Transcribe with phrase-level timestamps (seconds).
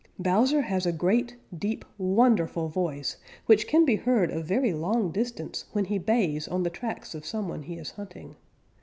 [0.17, 5.65] Bowser has a great, deep, wonderful voice which can be heard a very long distance
[5.73, 8.35] when he bays on the tracks of some one he is hunting.